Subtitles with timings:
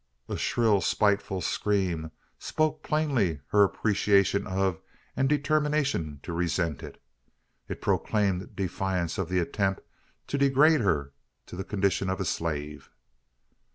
[0.27, 2.09] A shrill spiteful scream
[2.39, 4.81] spoke plainly her appreciation of
[5.15, 6.99] and determination to resent it.
[7.69, 9.81] It proclaimed defiance of the attempt
[10.25, 11.13] to degrade her
[11.45, 12.89] to the condition of a slave!